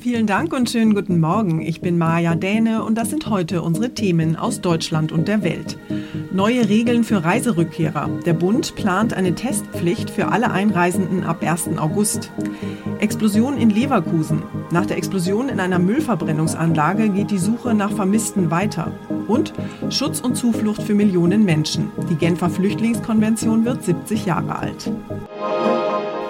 Vielen 0.00 0.26
Dank 0.26 0.54
und 0.54 0.70
schönen 0.70 0.94
guten 0.94 1.20
Morgen. 1.20 1.60
Ich 1.60 1.82
bin 1.82 1.98
Maja 1.98 2.34
Däne 2.34 2.84
und 2.84 2.96
das 2.96 3.10
sind 3.10 3.28
heute 3.28 3.60
unsere 3.60 3.90
Themen 3.90 4.34
aus 4.34 4.62
Deutschland 4.62 5.12
und 5.12 5.28
der 5.28 5.42
Welt. 5.42 5.78
Neue 6.32 6.68
Regeln 6.68 7.04
für 7.04 7.22
Reiserückkehrer. 7.22 8.08
Der 8.24 8.32
Bund 8.32 8.74
plant 8.76 9.12
eine 9.12 9.34
Testpflicht 9.34 10.08
für 10.08 10.28
alle 10.28 10.50
Einreisenden 10.50 11.24
ab 11.24 11.42
1. 11.42 11.76
August. 11.76 12.32
Explosion 13.00 13.58
in 13.58 13.68
Leverkusen. 13.68 14.42
Nach 14.70 14.86
der 14.86 14.96
Explosion 14.96 15.50
in 15.50 15.60
einer 15.60 15.78
Müllverbrennungsanlage 15.78 17.10
geht 17.10 17.30
die 17.30 17.38
Suche 17.38 17.74
nach 17.74 17.92
Vermissten 17.92 18.50
weiter. 18.50 18.90
Und 19.28 19.52
Schutz 19.90 20.20
und 20.20 20.34
Zuflucht 20.34 20.82
für 20.82 20.94
Millionen 20.94 21.44
Menschen. 21.44 21.90
Die 22.08 22.16
Genfer 22.16 22.48
Flüchtlingskonvention 22.48 23.66
wird 23.66 23.84
70 23.84 24.24
Jahre 24.24 24.56
alt. 24.56 24.90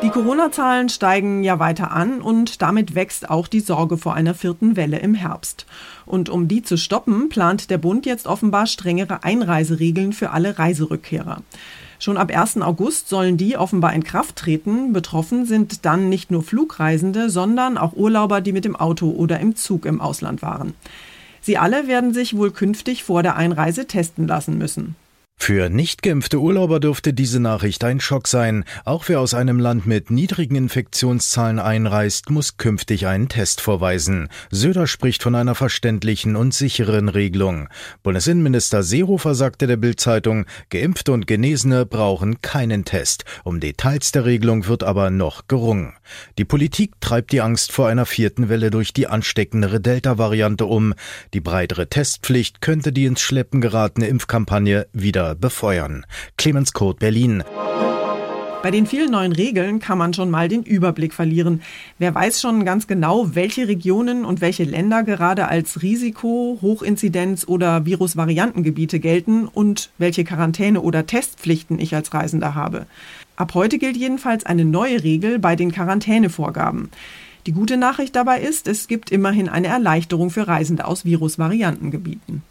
Die 0.04 0.10
Corona-Zahlen 0.10 0.90
steigen 0.90 1.42
ja 1.44 1.58
weiter 1.58 1.90
an 1.90 2.20
und 2.20 2.60
damit 2.60 2.94
wächst 2.94 3.30
auch 3.30 3.48
die 3.48 3.60
Sorge 3.60 3.96
vor 3.96 4.12
einer 4.12 4.34
vierten 4.34 4.76
Welle 4.76 4.98
im 4.98 5.14
Herbst. 5.14 5.64
Und 6.04 6.28
um 6.28 6.46
die 6.46 6.62
zu 6.62 6.76
stoppen, 6.76 7.30
plant 7.30 7.70
der 7.70 7.78
Bund 7.78 8.04
jetzt 8.04 8.26
offenbar 8.26 8.66
strengere 8.66 9.24
Einreiseregeln 9.24 10.12
für 10.12 10.32
alle 10.32 10.58
Reiserückkehrer. 10.58 11.40
Schon 11.98 12.18
ab 12.18 12.30
1. 12.30 12.60
August 12.60 13.08
sollen 13.08 13.38
die 13.38 13.56
offenbar 13.56 13.94
in 13.94 14.04
Kraft 14.04 14.36
treten. 14.36 14.92
Betroffen 14.92 15.46
sind 15.46 15.86
dann 15.86 16.10
nicht 16.10 16.30
nur 16.30 16.42
Flugreisende, 16.42 17.30
sondern 17.30 17.78
auch 17.78 17.94
Urlauber, 17.94 18.42
die 18.42 18.52
mit 18.52 18.66
dem 18.66 18.76
Auto 18.76 19.08
oder 19.10 19.40
im 19.40 19.56
Zug 19.56 19.86
im 19.86 20.02
Ausland 20.02 20.42
waren. 20.42 20.74
Sie 21.40 21.56
alle 21.56 21.88
werden 21.88 22.12
sich 22.12 22.36
wohl 22.36 22.50
künftig 22.50 23.04
vor 23.04 23.22
der 23.22 23.36
Einreise 23.36 23.86
testen 23.86 24.28
lassen 24.28 24.58
müssen. 24.58 24.96
Für 25.46 25.68
nicht 25.68 26.02
geimpfte 26.02 26.40
Urlauber 26.40 26.80
dürfte 26.80 27.12
diese 27.12 27.38
Nachricht 27.38 27.84
ein 27.84 28.00
Schock 28.00 28.28
sein. 28.28 28.64
Auch 28.86 29.04
wer 29.08 29.20
aus 29.20 29.34
einem 29.34 29.60
Land 29.60 29.84
mit 29.84 30.10
niedrigen 30.10 30.56
Infektionszahlen 30.56 31.58
einreist, 31.58 32.30
muss 32.30 32.56
künftig 32.56 33.06
einen 33.06 33.28
Test 33.28 33.60
vorweisen. 33.60 34.30
Söder 34.50 34.86
spricht 34.86 35.22
von 35.22 35.34
einer 35.34 35.54
verständlichen 35.54 36.36
und 36.36 36.54
sicheren 36.54 37.10
Regelung. 37.10 37.68
Bundesinnenminister 38.02 38.82
Seehofer 38.82 39.34
sagte 39.34 39.66
der 39.66 39.76
Bildzeitung, 39.76 40.46
Geimpfte 40.70 41.12
und 41.12 41.26
Genesene 41.26 41.84
brauchen 41.84 42.40
keinen 42.40 42.86
Test. 42.86 43.26
Um 43.44 43.60
Details 43.60 44.12
der 44.12 44.24
Regelung 44.24 44.66
wird 44.66 44.82
aber 44.82 45.10
noch 45.10 45.46
gerungen. 45.46 45.92
Die 46.38 46.46
Politik 46.46 46.92
treibt 47.02 47.32
die 47.32 47.42
Angst 47.42 47.70
vor 47.70 47.88
einer 47.88 48.06
vierten 48.06 48.48
Welle 48.48 48.70
durch 48.70 48.94
die 48.94 49.08
ansteckendere 49.08 49.78
Delta-Variante 49.82 50.64
um. 50.64 50.94
Die 51.34 51.40
breitere 51.40 51.86
Testpflicht 51.86 52.62
könnte 52.62 52.92
die 52.92 53.04
ins 53.04 53.20
Schleppen 53.20 53.60
geratene 53.60 54.06
Impfkampagne 54.06 54.86
wieder 54.94 55.23
weiter 55.24 55.34
befeuern. 55.34 56.04
Clemens 56.36 56.72
Kurt 56.72 56.98
Berlin. 56.98 57.42
Bei 58.62 58.70
den 58.70 58.86
vielen 58.86 59.10
neuen 59.10 59.32
Regeln 59.32 59.78
kann 59.78 59.98
man 59.98 60.14
schon 60.14 60.30
mal 60.30 60.48
den 60.48 60.62
Überblick 60.62 61.12
verlieren. 61.12 61.60
Wer 61.98 62.14
weiß 62.14 62.40
schon 62.40 62.64
ganz 62.64 62.86
genau, 62.86 63.34
welche 63.34 63.68
Regionen 63.68 64.24
und 64.24 64.40
welche 64.40 64.64
Länder 64.64 65.02
gerade 65.02 65.48
als 65.48 65.82
Risiko, 65.82 66.58
Hochinzidenz 66.62 67.46
oder 67.46 67.84
Virusvariantengebiete 67.84 69.00
gelten 69.00 69.46
und 69.46 69.90
welche 69.98 70.24
Quarantäne 70.24 70.80
oder 70.80 71.04
Testpflichten 71.04 71.78
ich 71.78 71.94
als 71.94 72.14
Reisender 72.14 72.54
habe. 72.54 72.86
Ab 73.36 73.52
heute 73.52 73.78
gilt 73.78 73.98
jedenfalls 73.98 74.46
eine 74.46 74.64
neue 74.64 75.04
Regel 75.04 75.38
bei 75.38 75.56
den 75.56 75.70
Quarantänevorgaben. 75.70 76.88
Die 77.46 77.52
gute 77.52 77.76
Nachricht 77.76 78.16
dabei 78.16 78.40
ist, 78.40 78.66
es 78.66 78.88
gibt 78.88 79.10
immerhin 79.10 79.50
eine 79.50 79.66
Erleichterung 79.66 80.30
für 80.30 80.48
Reisende 80.48 80.86
aus 80.86 81.04
Virusvariantengebieten. 81.04 82.42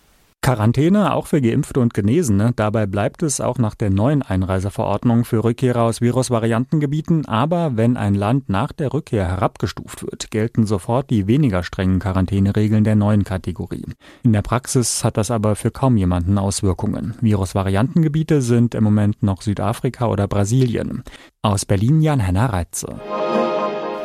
Quarantäne 0.44 1.14
auch 1.14 1.28
für 1.28 1.42
Geimpfte 1.42 1.80
und 1.80 1.94
Genesene. 1.94 2.52
Dabei 2.54 2.86
bleibt 2.86 3.24
es 3.24 3.40
auch 3.40 3.60
nach 3.60 3.76
der 3.76 3.90
neuen 3.90 4.22
Einreiseverordnung 4.22 5.24
für 5.24 5.42
Rückkehrer 5.42 5.84
aus 5.84 6.02
Virusvariantengebieten. 6.02 7.26
Aber 7.28 7.78
wenn 7.78 7.96
ein 7.96 8.14
Land 8.14 8.50
nach 8.50 8.74
der 8.74 8.94
Rückkehr 8.94 9.26
herabgestuft 9.26 10.04
wird, 10.04 10.32
gelten 10.32 10.66
sofort 10.66 11.10
die 11.10 11.28
weniger 11.28 11.64
strengen 11.64 12.00
Quarantäneregeln 12.00 12.84
der 12.84 12.98
neuen 12.98 13.24
Kategorie. 13.24 13.86
In 14.24 14.34
der 14.34 14.42
Praxis 14.42 15.06
hat 15.06 15.16
das 15.16 15.32
aber 15.32 15.56
für 15.56 15.72
kaum 15.72 15.96
jemanden 15.96 16.38
Auswirkungen. 16.38 17.16
Virusvariantengebiete 17.22 18.42
sind 18.42 18.76
im 18.76 18.84
Moment 18.84 19.24
noch 19.24 19.42
Südafrika 19.44 20.08
oder 20.08 20.28
Brasilien. 20.28 21.04
Aus 21.42 21.64
Berlin 21.64 22.02
Jan-Henner 22.02 22.52
Reitze. 22.52 23.00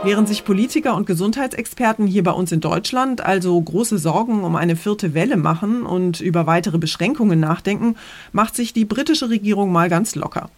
Während 0.04 0.28
sich 0.28 0.44
Politiker 0.44 0.94
und 0.94 1.06
Gesundheitsexperten 1.06 2.06
hier 2.06 2.22
bei 2.22 2.30
uns 2.30 2.52
in 2.52 2.60
Deutschland 2.60 3.20
also 3.20 3.60
große 3.60 3.98
Sorgen 3.98 4.44
um 4.44 4.54
eine 4.54 4.76
vierte 4.76 5.12
Welle 5.12 5.36
machen 5.36 5.82
und 5.82 6.20
über 6.20 6.46
weitere 6.46 6.78
Beschränkungen 6.78 7.40
nachdenken, 7.40 7.96
macht 8.30 8.54
sich 8.54 8.72
die 8.72 8.84
britische 8.84 9.28
Regierung 9.28 9.72
mal 9.72 9.88
ganz 9.88 10.14
locker. 10.14 10.50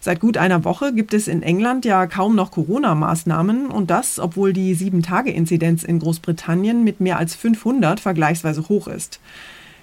Seit 0.00 0.18
gut 0.18 0.36
einer 0.36 0.64
Woche 0.64 0.92
gibt 0.92 1.14
es 1.14 1.28
in 1.28 1.42
England 1.42 1.84
ja 1.84 2.06
kaum 2.08 2.34
noch 2.34 2.50
Corona-Maßnahmen 2.50 3.66
und 3.66 3.90
das, 3.90 4.18
obwohl 4.18 4.52
die 4.52 4.74
7-Tage-Inzidenz 4.74 5.84
in 5.84 6.00
Großbritannien 6.00 6.82
mit 6.82 7.00
mehr 7.00 7.18
als 7.18 7.36
500 7.36 8.00
vergleichsweise 8.00 8.68
hoch 8.68 8.88
ist. 8.88 9.20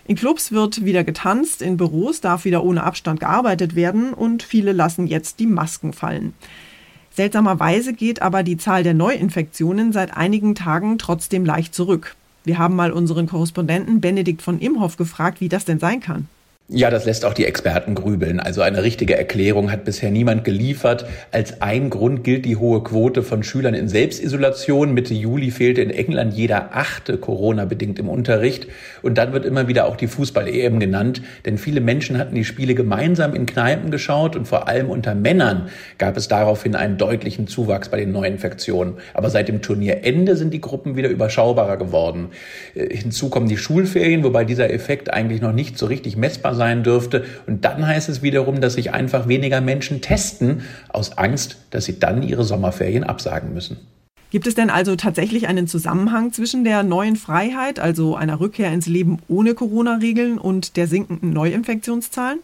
In 0.05 0.17
Clubs 0.17 0.51
wird 0.51 0.83
wieder 0.83 1.03
getanzt, 1.03 1.61
in 1.61 1.77
Büros 1.77 2.19
darf 2.19 2.45
wieder 2.45 2.63
ohne 2.63 2.83
Abstand 2.83 3.21
gearbeitet 3.21 3.75
werden 3.75 4.13
und 4.13 4.43
viele 4.43 4.73
lassen 4.73 5.07
jetzt 5.07 5.39
die 5.39 5.47
Masken 5.47 5.93
fallen. 5.93 6.33
Seltsamerweise 7.17 7.93
geht 7.93 8.21
aber 8.21 8.43
die 8.43 8.57
Zahl 8.57 8.83
der 8.83 8.93
Neuinfektionen 8.93 9.91
seit 9.91 10.15
einigen 10.15 10.53
Tagen 10.53 10.99
trotzdem 10.99 11.45
leicht 11.45 11.73
zurück. 11.73 12.15
Wir 12.43 12.59
haben 12.59 12.75
mal 12.75 12.91
unseren 12.91 13.25
Korrespondenten 13.25 14.01
Benedikt 14.01 14.43
von 14.43 14.59
Imhoff 14.59 14.97
gefragt, 14.97 15.41
wie 15.41 15.49
das 15.49 15.65
denn 15.65 15.79
sein 15.79 15.99
kann. 15.99 16.27
Ja, 16.69 16.89
das 16.89 17.05
lässt 17.05 17.23
auch 17.23 17.33
die 17.33 17.45
Experten 17.45 17.95
grübeln. 17.95 18.41
Also 18.41 18.61
eine 18.61 18.83
richtige 18.83 19.17
Erklärung 19.17 19.71
hat 19.71 19.85
bisher 19.85 20.11
niemand 20.11 20.43
geliefert. 20.43 21.05
Als 21.31 21.61
ein 21.61 21.89
Grund 21.89 22.25
gilt 22.25 22.43
die 22.43 22.57
hohe 22.57 22.83
Quote 22.83 23.23
von 23.23 23.41
Schülern 23.41 23.73
in 23.73 23.87
Selbstisolation. 23.87 24.93
Mitte 24.93 25.13
Juli 25.13 25.49
fehlte 25.51 25.81
in 25.81 25.91
England 25.91 26.33
jeder 26.33 26.75
achte 26.75 27.19
Corona-bedingt 27.19 27.99
im 27.99 28.09
Unterricht. 28.09 28.67
Und 29.01 29.17
dann 29.17 29.31
wird 29.31 29.45
immer 29.45 29.69
wieder 29.69 29.85
auch 29.85 29.95
die 29.95 30.07
Fußball-EM 30.07 30.81
genannt. 30.81 31.21
Denn 31.45 31.57
viele 31.57 31.79
Menschen 31.79 32.17
hatten 32.17 32.35
die 32.35 32.43
Spiele 32.43 32.75
gemeinsam 32.75 33.33
in 33.33 33.45
Kneipen 33.45 33.89
geschaut 33.89 34.35
und 34.35 34.45
vor 34.45 34.67
allem 34.67 34.89
unter 34.89 35.15
Männern 35.15 35.69
gab 35.97 36.17
es 36.17 36.27
daraufhin 36.27 36.75
einen 36.75 36.97
deutlichen 36.97 37.47
Zuwachs 37.47 37.87
bei 37.87 37.97
den 37.97 38.11
Neuinfektionen. 38.11 38.95
Aber 39.13 39.29
seit 39.29 39.47
dem 39.47 39.61
Turnierende 39.61 40.35
sind 40.35 40.53
die 40.53 40.59
Gruppen 40.59 40.97
wieder 40.97 41.07
überschaubarer 41.07 41.77
geworden. 41.77 42.31
Äh, 42.75 42.93
hinzu 42.93 43.29
kommen 43.29 43.47
die 43.47 43.55
Schulferien, 43.55 44.25
wobei 44.25 44.43
dieser 44.43 44.69
Effekt 44.69 45.13
eigentlich 45.13 45.39
noch 45.39 45.53
nicht 45.53 45.77
so 45.77 45.85
richtig 45.85 46.17
messbar 46.17 46.56
sein 46.57 46.83
dürfte. 46.83 47.23
Und 47.45 47.63
dann 47.63 47.87
heißt 47.87 48.09
es 48.09 48.21
wiederum, 48.21 48.59
dass 48.59 48.73
sich 48.73 48.93
einfach 48.93 49.27
weniger 49.27 49.61
Menschen 49.61 50.01
testen, 50.01 50.63
aus 50.89 51.17
Angst, 51.17 51.57
dass 51.69 51.85
sie 51.85 51.99
dann 51.99 52.23
ihre 52.23 52.43
Sommerferien 52.43 53.05
absagen 53.05 53.53
müssen. 53.53 53.77
Gibt 54.29 54.45
es 54.45 54.55
denn 54.55 54.69
also 54.69 54.97
tatsächlich 54.97 55.47
einen 55.47 55.67
Zusammenhang 55.67 56.33
zwischen 56.33 56.65
der 56.65 56.83
neuen 56.83 57.15
Freiheit, 57.15 57.79
also 57.79 58.17
einer 58.17 58.41
Rückkehr 58.41 58.73
ins 58.73 58.85
Leben 58.85 59.19
ohne 59.29 59.53
Corona-Regeln, 59.53 60.37
und 60.37 60.75
der 60.75 60.87
sinkenden 60.87 61.31
Neuinfektionszahlen? 61.31 62.39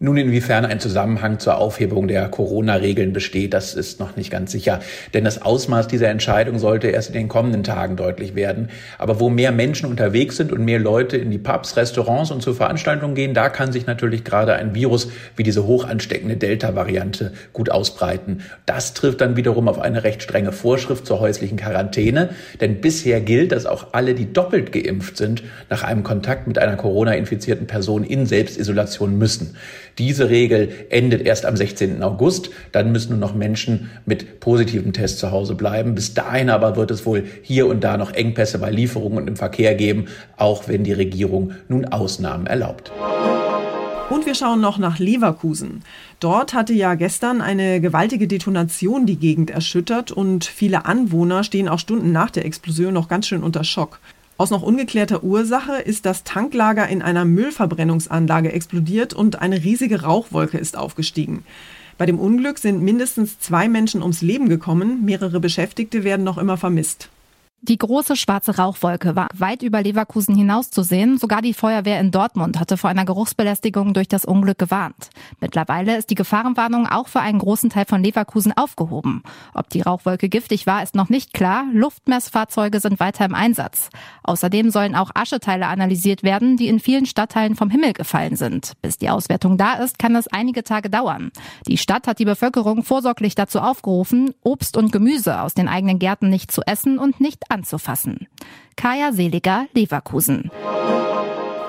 Nun, 0.00 0.16
inwiefern 0.16 0.64
ein 0.64 0.78
Zusammenhang 0.78 1.40
zur 1.40 1.58
Aufhebung 1.58 2.06
der 2.06 2.28
Corona-Regeln 2.28 3.12
besteht, 3.12 3.52
das 3.52 3.74
ist 3.74 3.98
noch 3.98 4.14
nicht 4.14 4.30
ganz 4.30 4.52
sicher. 4.52 4.78
Denn 5.12 5.24
das 5.24 5.42
Ausmaß 5.42 5.88
dieser 5.88 6.06
Entscheidung 6.06 6.60
sollte 6.60 6.86
erst 6.86 7.08
in 7.08 7.14
den 7.14 7.26
kommenden 7.26 7.64
Tagen 7.64 7.96
deutlich 7.96 8.36
werden. 8.36 8.68
Aber 8.98 9.18
wo 9.18 9.28
mehr 9.28 9.50
Menschen 9.50 9.86
unterwegs 9.86 10.36
sind 10.36 10.52
und 10.52 10.64
mehr 10.64 10.78
Leute 10.78 11.16
in 11.16 11.32
die 11.32 11.38
Pubs, 11.38 11.76
Restaurants 11.76 12.30
und 12.30 12.42
zu 12.42 12.54
Veranstaltungen 12.54 13.16
gehen, 13.16 13.34
da 13.34 13.48
kann 13.48 13.72
sich 13.72 13.86
natürlich 13.86 14.22
gerade 14.22 14.54
ein 14.54 14.72
Virus 14.72 15.10
wie 15.34 15.42
diese 15.42 15.66
hoch 15.66 15.84
ansteckende 15.84 16.36
Delta-Variante 16.36 17.32
gut 17.52 17.68
ausbreiten. 17.68 18.42
Das 18.66 18.94
trifft 18.94 19.20
dann 19.20 19.34
wiederum 19.34 19.66
auf 19.66 19.80
eine 19.80 20.04
recht 20.04 20.22
strenge 20.22 20.52
Vorschrift 20.52 21.06
zur 21.06 21.18
häuslichen 21.18 21.58
Quarantäne. 21.58 22.28
Denn 22.60 22.80
bisher 22.80 23.20
gilt, 23.20 23.50
dass 23.50 23.66
auch 23.66 23.88
alle, 23.94 24.14
die 24.14 24.32
doppelt 24.32 24.70
geimpft 24.70 25.16
sind, 25.16 25.42
nach 25.70 25.82
einem 25.82 26.04
Kontakt 26.04 26.46
mit 26.46 26.60
einer 26.60 26.76
Corona-infizierten 26.76 27.66
Person 27.66 28.04
in 28.04 28.26
Selbstisolation 28.26 29.18
müssen. 29.18 29.56
Diese 29.98 30.30
Regel 30.30 30.70
endet 30.90 31.22
erst 31.26 31.44
am 31.44 31.56
16. 31.56 32.02
August. 32.02 32.50
Dann 32.72 32.92
müssen 32.92 33.10
nur 33.10 33.18
noch 33.18 33.34
Menschen 33.34 33.90
mit 34.06 34.40
positivem 34.40 34.92
Test 34.92 35.18
zu 35.18 35.32
Hause 35.32 35.54
bleiben. 35.54 35.94
Bis 35.94 36.14
dahin 36.14 36.50
aber 36.50 36.76
wird 36.76 36.90
es 36.90 37.04
wohl 37.04 37.24
hier 37.42 37.66
und 37.66 37.82
da 37.82 37.96
noch 37.96 38.12
Engpässe 38.12 38.58
bei 38.58 38.70
Lieferungen 38.70 39.18
und 39.18 39.28
im 39.28 39.36
Verkehr 39.36 39.74
geben, 39.74 40.06
auch 40.36 40.68
wenn 40.68 40.84
die 40.84 40.92
Regierung 40.92 41.52
nun 41.68 41.84
Ausnahmen 41.84 42.46
erlaubt. 42.46 42.92
Und 44.10 44.24
wir 44.24 44.34
schauen 44.34 44.60
noch 44.62 44.78
nach 44.78 44.98
Leverkusen. 44.98 45.82
Dort 46.18 46.54
hatte 46.54 46.72
ja 46.72 46.94
gestern 46.94 47.42
eine 47.42 47.80
gewaltige 47.80 48.26
Detonation 48.26 49.04
die 49.04 49.18
Gegend 49.18 49.50
erschüttert 49.50 50.12
und 50.12 50.46
viele 50.46 50.86
Anwohner 50.86 51.44
stehen 51.44 51.68
auch 51.68 51.78
Stunden 51.78 52.10
nach 52.10 52.30
der 52.30 52.46
Explosion 52.46 52.94
noch 52.94 53.08
ganz 53.08 53.26
schön 53.26 53.42
unter 53.42 53.64
Schock. 53.64 54.00
Aus 54.38 54.50
noch 54.50 54.62
ungeklärter 54.62 55.24
Ursache 55.24 55.80
ist 55.82 56.06
das 56.06 56.22
Tanklager 56.22 56.86
in 56.86 57.02
einer 57.02 57.24
Müllverbrennungsanlage 57.24 58.52
explodiert 58.52 59.12
und 59.12 59.40
eine 59.40 59.64
riesige 59.64 60.02
Rauchwolke 60.02 60.58
ist 60.58 60.76
aufgestiegen. 60.76 61.44
Bei 61.98 62.06
dem 62.06 62.20
Unglück 62.20 62.60
sind 62.60 62.80
mindestens 62.80 63.40
zwei 63.40 63.68
Menschen 63.68 64.00
ums 64.00 64.22
Leben 64.22 64.48
gekommen, 64.48 65.04
mehrere 65.04 65.40
Beschäftigte 65.40 66.04
werden 66.04 66.22
noch 66.22 66.38
immer 66.38 66.56
vermisst. 66.56 67.08
Die 67.60 67.76
große 67.76 68.14
schwarze 68.14 68.56
Rauchwolke 68.56 69.16
war 69.16 69.26
weit 69.34 69.64
über 69.64 69.82
Leverkusen 69.82 70.36
hinaus 70.36 70.70
zu 70.70 70.84
sehen. 70.84 71.18
Sogar 71.18 71.42
die 71.42 71.52
Feuerwehr 71.52 71.98
in 71.98 72.12
Dortmund 72.12 72.60
hatte 72.60 72.76
vor 72.76 72.88
einer 72.88 73.04
Geruchsbelästigung 73.04 73.94
durch 73.94 74.06
das 74.06 74.24
Unglück 74.24 74.58
gewarnt. 74.58 75.10
Mittlerweile 75.40 75.96
ist 75.96 76.08
die 76.10 76.14
Gefahrenwarnung 76.14 76.86
auch 76.86 77.08
für 77.08 77.18
einen 77.18 77.40
großen 77.40 77.68
Teil 77.68 77.84
von 77.84 78.02
Leverkusen 78.02 78.56
aufgehoben. 78.56 79.24
Ob 79.54 79.68
die 79.70 79.80
Rauchwolke 79.80 80.28
giftig 80.28 80.68
war, 80.68 80.84
ist 80.84 80.94
noch 80.94 81.08
nicht 81.08 81.32
klar. 81.32 81.64
Luftmessfahrzeuge 81.72 82.78
sind 82.78 83.00
weiter 83.00 83.24
im 83.24 83.34
Einsatz. 83.34 83.90
Außerdem 84.22 84.70
sollen 84.70 84.94
auch 84.94 85.10
Ascheteile 85.14 85.66
analysiert 85.66 86.22
werden, 86.22 86.56
die 86.56 86.68
in 86.68 86.78
vielen 86.78 87.06
Stadtteilen 87.06 87.56
vom 87.56 87.70
Himmel 87.70 87.92
gefallen 87.92 88.36
sind. 88.36 88.74
Bis 88.82 88.98
die 88.98 89.10
Auswertung 89.10 89.58
da 89.58 89.74
ist, 89.74 89.98
kann 89.98 90.14
es 90.14 90.28
einige 90.28 90.62
Tage 90.62 90.90
dauern. 90.90 91.32
Die 91.66 91.76
Stadt 91.76 92.06
hat 92.06 92.20
die 92.20 92.24
Bevölkerung 92.24 92.84
vorsorglich 92.84 93.34
dazu 93.34 93.58
aufgerufen, 93.58 94.32
Obst 94.44 94.76
und 94.76 94.92
Gemüse 94.92 95.40
aus 95.40 95.54
den 95.54 95.66
eigenen 95.66 95.98
Gärten 95.98 96.30
nicht 96.30 96.52
zu 96.52 96.62
essen 96.62 97.00
und 97.00 97.20
nicht 97.20 97.47
anzufassen. 97.48 98.26
Kaya 98.76 99.12
Seliger, 99.12 99.66
Leverkusen. 99.74 100.50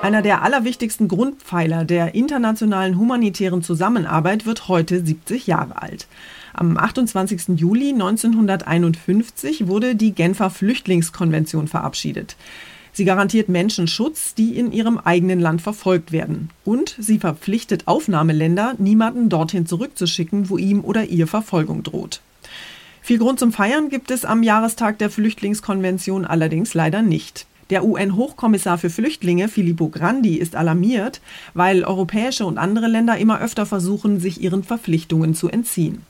Einer 0.02 0.22
der 0.22 0.42
allerwichtigsten 0.42 1.08
Grundpfeiler 1.08 1.84
der 1.84 2.14
internationalen 2.14 2.98
humanitären 2.98 3.62
Zusammenarbeit 3.62 4.46
wird 4.46 4.68
heute 4.68 5.04
70 5.04 5.46
Jahre 5.46 5.82
alt. 5.82 6.06
Am 6.54 6.78
28. 6.78 7.58
Juli 7.60 7.90
1951 7.90 9.66
wurde 9.66 9.94
die 9.94 10.12
Genfer 10.12 10.48
Flüchtlingskonvention 10.48 11.68
verabschiedet. 11.68 12.36
Sie 12.92 13.04
garantiert 13.04 13.48
Menschen 13.48 13.86
Schutz, 13.86 14.34
die 14.34 14.58
in 14.58 14.72
ihrem 14.72 14.98
eigenen 14.98 15.38
Land 15.38 15.62
verfolgt 15.62 16.12
werden. 16.12 16.50
Und 16.64 16.96
sie 16.98 17.18
verpflichtet 17.18 17.86
Aufnahmeländer, 17.86 18.74
niemanden 18.78 19.28
dorthin 19.28 19.66
zurückzuschicken, 19.66 20.50
wo 20.50 20.56
ihm 20.56 20.82
oder 20.82 21.04
ihr 21.04 21.26
Verfolgung 21.26 21.82
droht. 21.82 22.20
Viel 23.02 23.18
Grund 23.18 23.38
zum 23.38 23.52
Feiern 23.52 23.88
gibt 23.88 24.10
es 24.10 24.24
am 24.24 24.42
Jahrestag 24.42 24.98
der 24.98 25.10
Flüchtlingskonvention 25.10 26.24
allerdings 26.24 26.74
leider 26.74 27.02
nicht. 27.02 27.46
Der 27.70 27.84
UN-Hochkommissar 27.84 28.78
für 28.78 28.90
Flüchtlinge 28.90 29.48
Filippo 29.48 29.88
Grandi 29.88 30.36
ist 30.36 30.56
alarmiert, 30.56 31.20
weil 31.54 31.84
europäische 31.84 32.44
und 32.44 32.58
andere 32.58 32.88
Länder 32.88 33.16
immer 33.16 33.40
öfter 33.40 33.64
versuchen, 33.64 34.18
sich 34.18 34.40
ihren 34.42 34.64
Verpflichtungen 34.64 35.34
zu 35.34 35.48
entziehen. 35.48 36.02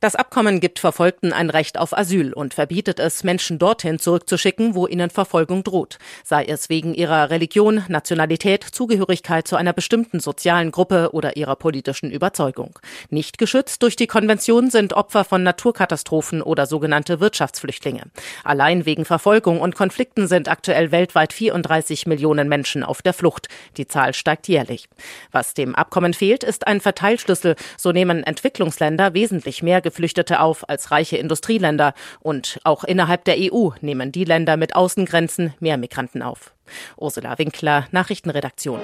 Das 0.00 0.16
Abkommen 0.16 0.60
gibt 0.60 0.78
Verfolgten 0.78 1.32
ein 1.32 1.50
Recht 1.50 1.78
auf 1.78 1.96
Asyl 1.96 2.32
und 2.32 2.54
verbietet 2.54 2.98
es, 2.98 3.24
Menschen 3.24 3.58
dorthin 3.58 3.98
zurückzuschicken, 3.98 4.74
wo 4.74 4.86
ihnen 4.86 5.10
Verfolgung 5.10 5.64
droht, 5.64 5.98
sei 6.22 6.44
es 6.44 6.68
wegen 6.68 6.94
ihrer 6.94 7.30
Religion, 7.30 7.84
Nationalität, 7.88 8.64
Zugehörigkeit 8.64 9.48
zu 9.48 9.56
einer 9.56 9.72
bestimmten 9.72 10.20
sozialen 10.20 10.70
Gruppe 10.72 11.10
oder 11.12 11.36
ihrer 11.36 11.56
politischen 11.56 12.10
Überzeugung. 12.10 12.78
Nicht 13.10 13.38
geschützt 13.38 13.82
durch 13.82 13.96
die 13.96 14.06
Konvention 14.06 14.70
sind 14.70 14.92
Opfer 14.92 15.24
von 15.24 15.42
Naturkatastrophen 15.42 16.42
oder 16.42 16.66
sogenannte 16.66 17.20
Wirtschaftsflüchtlinge. 17.20 18.02
Allein 18.42 18.86
wegen 18.86 19.04
Verfolgung 19.04 19.60
und 19.60 19.74
Konflikten 19.74 20.28
sind 20.28 20.48
aktuell 20.48 20.92
weltweit 20.92 21.32
34 21.32 22.06
Millionen 22.06 22.48
Menschen 22.48 22.82
auf 22.82 23.02
der 23.02 23.12
Flucht. 23.12 23.48
Die 23.76 23.86
Zahl 23.86 24.14
steigt 24.14 24.48
jährlich. 24.48 24.88
Was 25.32 25.54
dem 25.54 25.74
Abkommen 25.74 26.14
fehlt, 26.14 26.44
ist 26.44 26.66
ein 26.66 26.80
Verteilschlüssel. 26.80 27.56
So 27.76 27.92
nehmen 27.92 28.22
Entwicklungsländer 28.22 29.14
wesentlich 29.14 29.62
mehr 29.62 29.73
mehr 29.74 29.80
Geflüchtete 29.80 30.38
auf 30.38 30.68
als 30.68 30.92
reiche 30.92 31.16
Industrieländer. 31.16 31.94
Und 32.20 32.60
auch 32.62 32.84
innerhalb 32.84 33.24
der 33.24 33.36
EU 33.40 33.70
nehmen 33.80 34.12
die 34.12 34.24
Länder 34.24 34.56
mit 34.56 34.76
Außengrenzen 34.76 35.52
mehr 35.58 35.78
Migranten 35.78 36.22
auf. 36.22 36.52
Ursula 36.96 37.36
Winkler, 37.38 37.88
Nachrichtenredaktion. 37.90 38.78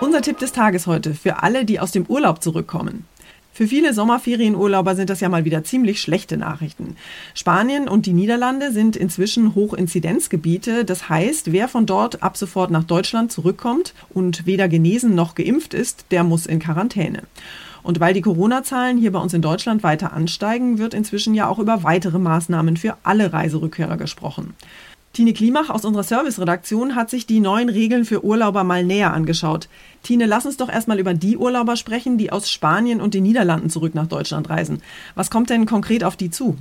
Unser 0.00 0.20
Tipp 0.20 0.38
des 0.38 0.50
Tages 0.50 0.88
heute 0.88 1.14
für 1.14 1.44
alle, 1.44 1.64
die 1.64 1.78
aus 1.78 1.92
dem 1.92 2.06
Urlaub 2.06 2.42
zurückkommen. 2.42 3.06
Für 3.52 3.68
viele 3.68 3.94
Sommerferienurlauber 3.94 4.96
sind 4.96 5.10
das 5.10 5.20
ja 5.20 5.28
mal 5.28 5.44
wieder 5.44 5.62
ziemlich 5.62 6.00
schlechte 6.00 6.36
Nachrichten. 6.36 6.96
Spanien 7.34 7.88
und 7.88 8.06
die 8.06 8.12
Niederlande 8.12 8.72
sind 8.72 8.96
inzwischen 8.96 9.54
Hochinzidenzgebiete. 9.54 10.84
Das 10.84 11.08
heißt, 11.08 11.52
wer 11.52 11.68
von 11.68 11.86
dort 11.86 12.22
ab 12.22 12.36
sofort 12.36 12.72
nach 12.72 12.84
Deutschland 12.84 13.30
zurückkommt 13.30 13.94
und 14.10 14.44
weder 14.46 14.68
genesen 14.68 15.14
noch 15.14 15.36
geimpft 15.36 15.72
ist, 15.74 16.06
der 16.10 16.24
muss 16.24 16.46
in 16.46 16.58
Quarantäne. 16.58 17.22
Und 17.82 18.00
weil 18.00 18.14
die 18.14 18.20
Corona-Zahlen 18.20 18.98
hier 18.98 19.12
bei 19.12 19.18
uns 19.18 19.34
in 19.34 19.42
Deutschland 19.42 19.82
weiter 19.82 20.12
ansteigen, 20.12 20.78
wird 20.78 20.94
inzwischen 20.94 21.34
ja 21.34 21.48
auch 21.48 21.58
über 21.58 21.82
weitere 21.82 22.18
Maßnahmen 22.18 22.76
für 22.76 22.96
alle 23.02 23.32
Reiserückkehrer 23.32 23.96
gesprochen. 23.96 24.54
Tine 25.12 25.32
Klimach 25.32 25.70
aus 25.70 25.84
unserer 25.84 26.04
Serviceredaktion 26.04 26.94
hat 26.94 27.10
sich 27.10 27.26
die 27.26 27.40
neuen 27.40 27.68
Regeln 27.68 28.04
für 28.04 28.24
Urlauber 28.24 28.62
mal 28.62 28.84
näher 28.84 29.12
angeschaut. 29.12 29.68
Tine, 30.02 30.26
lass 30.26 30.46
uns 30.46 30.58
doch 30.58 30.68
erstmal 30.68 31.00
über 31.00 31.14
die 31.14 31.36
Urlauber 31.36 31.76
sprechen, 31.76 32.18
die 32.18 32.30
aus 32.30 32.50
Spanien 32.50 33.00
und 33.00 33.14
den 33.14 33.24
Niederlanden 33.24 33.70
zurück 33.70 33.94
nach 33.94 34.06
Deutschland 34.06 34.48
reisen. 34.48 34.82
Was 35.14 35.30
kommt 35.30 35.50
denn 35.50 35.66
konkret 35.66 36.04
auf 36.04 36.16
die 36.16 36.30
zu? 36.30 36.56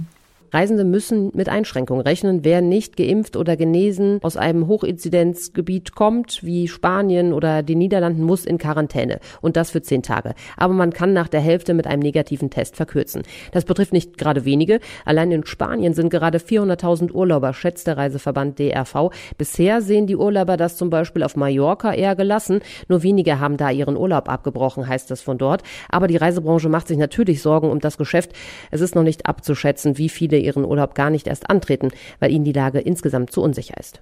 Reisende 0.51 0.83
müssen 0.83 1.31
mit 1.33 1.49
Einschränkungen 1.49 2.01
rechnen. 2.01 2.43
Wer 2.43 2.61
nicht 2.61 2.97
geimpft 2.97 3.35
oder 3.35 3.57
genesen 3.57 4.19
aus 4.23 4.37
einem 4.37 4.67
Hochinzidenzgebiet 4.67 5.95
kommt, 5.95 6.43
wie 6.43 6.67
Spanien 6.67 7.33
oder 7.33 7.63
die 7.63 7.75
Niederlanden, 7.75 8.23
muss 8.23 8.45
in 8.45 8.57
Quarantäne. 8.57 9.19
Und 9.41 9.57
das 9.57 9.71
für 9.71 9.81
zehn 9.81 10.03
Tage. 10.03 10.33
Aber 10.55 10.73
man 10.73 10.93
kann 10.93 11.13
nach 11.13 11.27
der 11.27 11.41
Hälfte 11.41 11.73
mit 11.73 11.87
einem 11.87 12.01
negativen 12.01 12.49
Test 12.49 12.75
verkürzen. 12.75 13.23
Das 13.51 13.65
betrifft 13.65 13.93
nicht 13.93 14.17
gerade 14.17 14.45
wenige. 14.45 14.79
Allein 15.05 15.31
in 15.31 15.45
Spanien 15.45 15.93
sind 15.93 16.09
gerade 16.09 16.37
400.000 16.37 17.11
Urlauber, 17.11 17.53
schätzt 17.53 17.87
der 17.87 17.97
Reiseverband 17.97 18.59
DRV. 18.59 19.11
Bisher 19.37 19.81
sehen 19.81 20.07
die 20.07 20.15
Urlauber 20.15 20.57
das 20.57 20.77
zum 20.77 20.89
Beispiel 20.89 21.23
auf 21.23 21.35
Mallorca 21.35 21.93
eher 21.93 22.15
gelassen. 22.15 22.61
Nur 22.87 23.03
wenige 23.03 23.39
haben 23.39 23.57
da 23.57 23.69
ihren 23.69 23.97
Urlaub 23.97 24.29
abgebrochen, 24.29 24.87
heißt 24.87 25.11
das 25.11 25.21
von 25.21 25.37
dort. 25.37 25.63
Aber 25.89 26.07
die 26.07 26.17
Reisebranche 26.17 26.69
macht 26.69 26.87
sich 26.87 26.97
natürlich 26.97 27.41
Sorgen 27.41 27.69
um 27.69 27.79
das 27.79 27.97
Geschäft. 27.97 28.31
Es 28.71 28.81
ist 28.81 28.95
noch 28.95 29.03
nicht 29.03 29.25
abzuschätzen, 29.25 29.97
wie 29.97 30.09
viele 30.09 30.36
ihren 30.39 30.65
Urlaub 30.65 30.95
gar 30.95 31.09
nicht 31.09 31.27
erst 31.27 31.49
antreten, 31.49 31.91
weil 32.19 32.31
ihnen 32.31 32.45
die 32.45 32.53
Lage 32.53 32.79
insgesamt 32.79 33.31
zu 33.31 33.41
unsicher 33.41 33.77
ist. 33.79 34.01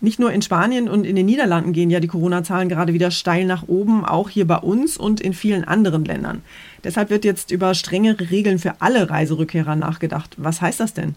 Nicht 0.00 0.20
nur 0.20 0.32
in 0.32 0.42
Spanien 0.42 0.88
und 0.88 1.04
in 1.04 1.16
den 1.16 1.26
Niederlanden 1.26 1.72
gehen 1.72 1.90
ja 1.90 1.98
die 1.98 2.06
Corona-Zahlen 2.06 2.68
gerade 2.68 2.92
wieder 2.92 3.10
steil 3.10 3.44
nach 3.44 3.66
oben, 3.66 4.04
auch 4.04 4.28
hier 4.28 4.46
bei 4.46 4.58
uns 4.58 4.96
und 4.96 5.20
in 5.20 5.32
vielen 5.32 5.64
anderen 5.64 6.04
Ländern. 6.04 6.42
Deshalb 6.84 7.10
wird 7.10 7.24
jetzt 7.24 7.50
über 7.50 7.74
strengere 7.74 8.30
Regeln 8.30 8.60
für 8.60 8.80
alle 8.80 9.10
Reiserückkehrer 9.10 9.74
nachgedacht. 9.74 10.36
Was 10.36 10.60
heißt 10.60 10.78
das 10.78 10.94
denn? 10.94 11.16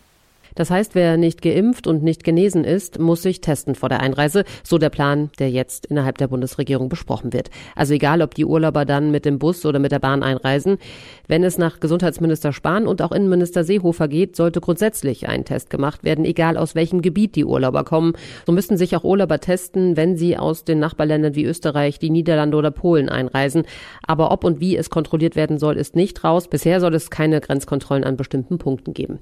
Das 0.55 0.69
heißt, 0.69 0.95
wer 0.95 1.17
nicht 1.17 1.41
geimpft 1.41 1.87
und 1.87 2.03
nicht 2.03 2.23
genesen 2.23 2.63
ist, 2.63 2.99
muss 2.99 3.21
sich 3.21 3.41
testen 3.41 3.75
vor 3.75 3.89
der 3.89 3.99
Einreise. 4.01 4.43
So 4.63 4.77
der 4.77 4.89
Plan, 4.89 5.29
der 5.39 5.49
jetzt 5.49 5.85
innerhalb 5.85 6.17
der 6.17 6.27
Bundesregierung 6.27 6.89
besprochen 6.89 7.33
wird. 7.33 7.49
Also 7.75 7.93
egal, 7.93 8.21
ob 8.21 8.35
die 8.35 8.45
Urlauber 8.45 8.85
dann 8.85 9.11
mit 9.11 9.25
dem 9.25 9.39
Bus 9.39 9.65
oder 9.65 9.79
mit 9.79 9.91
der 9.91 9.99
Bahn 9.99 10.23
einreisen. 10.23 10.77
Wenn 11.27 11.43
es 11.43 11.57
nach 11.57 11.79
Gesundheitsminister 11.79 12.53
Spahn 12.53 12.87
und 12.87 13.01
auch 13.01 13.11
Innenminister 13.11 13.63
Seehofer 13.63 14.07
geht, 14.07 14.35
sollte 14.35 14.61
grundsätzlich 14.61 15.27
ein 15.27 15.45
Test 15.45 15.69
gemacht 15.69 16.03
werden, 16.03 16.25
egal 16.25 16.57
aus 16.57 16.75
welchem 16.75 17.01
Gebiet 17.01 17.35
die 17.35 17.45
Urlauber 17.45 17.83
kommen. 17.83 18.13
So 18.45 18.51
müssten 18.51 18.77
sich 18.77 18.95
auch 18.95 19.03
Urlauber 19.03 19.39
testen, 19.39 19.97
wenn 19.97 20.17
sie 20.17 20.37
aus 20.37 20.65
den 20.65 20.79
Nachbarländern 20.79 21.35
wie 21.35 21.45
Österreich, 21.45 21.99
die 21.99 22.09
Niederlande 22.09 22.57
oder 22.57 22.71
Polen 22.71 23.09
einreisen. 23.09 23.63
Aber 24.05 24.31
ob 24.31 24.43
und 24.43 24.59
wie 24.59 24.75
es 24.75 24.89
kontrolliert 24.89 25.35
werden 25.35 25.57
soll, 25.57 25.77
ist 25.77 25.95
nicht 25.95 26.23
raus. 26.23 26.47
Bisher 26.47 26.79
soll 26.79 26.93
es 26.95 27.09
keine 27.09 27.41
Grenzkontrollen 27.41 28.03
an 28.03 28.17
bestimmten 28.17 28.57
Punkten 28.57 28.93
geben. 28.93 29.19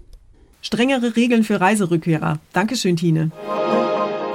Strengere 0.61 1.15
Regeln 1.15 1.43
für 1.43 1.61
Reiserückkehrer. 1.61 2.39
Dankeschön, 2.53 2.95
Tine. 2.97 3.31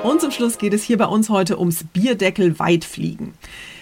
Und 0.02 0.20
zum 0.20 0.30
Schluss 0.30 0.58
geht 0.58 0.74
es 0.74 0.82
hier 0.82 0.98
bei 0.98 1.06
uns 1.06 1.28
heute 1.28 1.58
ums 1.58 1.84
Bierdeckel 1.92 2.58
weitfliegen. 2.58 3.34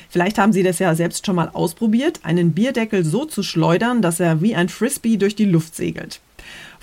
Vielleicht 0.09 0.39
haben 0.39 0.53
Sie 0.53 0.63
das 0.63 0.79
ja 0.79 0.95
selbst 0.95 1.25
schon 1.25 1.37
mal 1.37 1.49
ausprobiert, 1.53 2.21
einen 2.23 2.53
Bierdeckel 2.53 3.05
so 3.05 3.25
zu 3.25 3.43
schleudern, 3.43 4.03
dass 4.03 4.21
er 4.21 4.43
wie 4.43 4.55
ein 4.55 4.69
Frisbee 4.69 5.17
durch 5.17 5.35
die 5.35 5.47
Luft 5.47 5.75
segelt. 5.75 6.21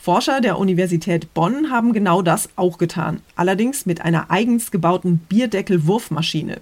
Forscher 0.01 0.41
der 0.41 0.57
Universität 0.57 1.33
Bonn 1.33 1.69
haben 1.69 1.93
genau 1.93 2.21
das 2.21 2.49
auch 2.55 2.77
getan, 2.77 3.21
allerdings 3.35 3.85
mit 3.85 4.01
einer 4.01 4.31
eigens 4.31 4.71
gebauten 4.71 5.19
Bierdeckel-Wurfmaschine. 5.29 6.61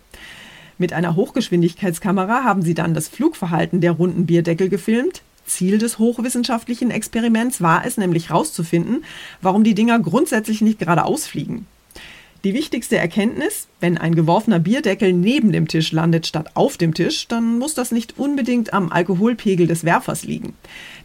Mit 0.78 0.92
einer 0.92 1.16
Hochgeschwindigkeitskamera 1.16 2.44
haben 2.44 2.64
sie 2.64 2.74
dann 2.74 2.94
das 2.94 3.08
Flugverhalten 3.08 3.80
der 3.80 3.94
runden 3.94 4.26
Bierdeckel 4.26 4.70
gefilmt, 4.70 5.22
Ziel 5.48 5.78
des 5.78 5.98
hochwissenschaftlichen 5.98 6.92
Experiments 6.92 7.62
war 7.62 7.86
es 7.86 7.98
nämlich 7.98 8.30
herauszufinden, 8.30 9.04
warum 9.42 9.64
die 9.64 9.76
Dinger 9.76 10.00
grundsätzlich 10.00 10.62
nicht 10.62 10.80
geradeaus 10.80 11.26
fliegen. 11.26 11.66
Die 12.44 12.54
wichtigste 12.54 12.98
Erkenntnis, 12.98 13.68
wenn 13.80 13.98
ein 13.98 14.14
geworfener 14.14 14.60
Bierdeckel 14.60 15.12
neben 15.12 15.52
dem 15.52 15.68
Tisch 15.68 15.92
landet 15.92 16.28
statt 16.28 16.52
auf 16.54 16.78
dem 16.78 16.94
Tisch, 16.94 17.28
dann 17.28 17.58
muss 17.58 17.74
das 17.74 17.92
nicht 17.92 18.20
unbedingt 18.20 18.74
am 18.74 18.92
Alkoholpegel 18.92 19.66
des 19.66 19.84
Werfers 19.84 20.24
liegen. 20.24 20.54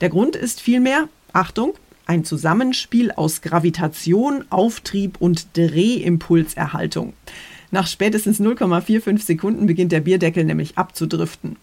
Der 0.01 0.11
Grund 0.11 0.37
ist 0.37 0.61
vielmehr, 0.61 1.09
Achtung, 1.33 1.73
ein 2.07 2.25
Zusammenspiel 2.25 3.13
aus 3.13 3.41
Gravitation, 3.41 4.45
Auftrieb 4.51 5.17
und 5.21 5.57
Drehimpulserhaltung. 5.57 7.15
Nach 7.71 7.87
spätestens 7.87 8.39
0,45 8.39 9.25
Sekunden 9.25 9.67
beginnt 9.67 9.93
der 9.93 10.01
Bierdeckel 10.03 10.45
nämlich 10.45 10.77
abzudriften. 10.77 11.57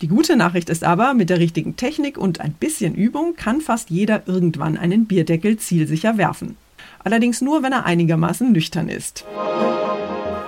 Die 0.00 0.08
gute 0.08 0.36
Nachricht 0.36 0.70
ist 0.70 0.84
aber, 0.84 1.14
mit 1.14 1.30
der 1.30 1.38
richtigen 1.38 1.76
Technik 1.76 2.18
und 2.18 2.40
ein 2.40 2.52
bisschen 2.52 2.94
Übung 2.94 3.34
kann 3.36 3.60
fast 3.60 3.90
jeder 3.90 4.22
irgendwann 4.26 4.76
einen 4.76 5.06
Bierdeckel 5.06 5.56
zielsicher 5.56 6.18
werfen. 6.18 6.56
Allerdings 7.04 7.40
nur, 7.40 7.62
wenn 7.62 7.72
er 7.72 7.86
einigermaßen 7.86 8.52
nüchtern 8.52 8.88
ist. 8.88 9.24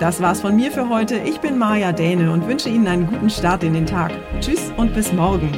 Das 0.01 0.21
war's 0.21 0.41
von 0.41 0.57
mir 0.57 0.73
für 0.73 0.89
heute. 0.89 1.19
Ich 1.19 1.39
bin 1.39 1.59
Maja 1.59 1.93
Däne 1.93 2.33
und 2.33 2.47
wünsche 2.49 2.69
Ihnen 2.69 2.89
einen 2.89 3.07
guten 3.07 3.31
Start 3.31 3.63
in 3.63 3.75
den 3.75 3.87
Tag. 3.87 4.13
Tschüss 4.41 4.73
und 4.77 4.95
bis 4.95 5.13
morgen. 5.13 5.49